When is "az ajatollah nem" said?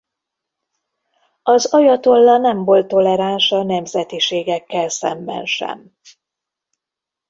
1.43-2.63